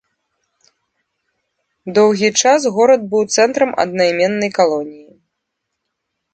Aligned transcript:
Доўгі 1.97 2.29
час 2.41 2.61
горад 2.79 3.01
быў 3.13 3.23
цэнтрам 3.37 3.71
аднайменнай 3.87 4.49
калоніі. 4.59 5.07